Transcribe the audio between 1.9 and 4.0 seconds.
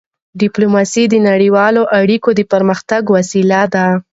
اړیکو د پرمختګ وسیله ده.